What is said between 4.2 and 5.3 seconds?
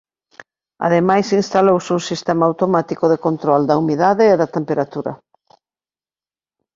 e da temperatura.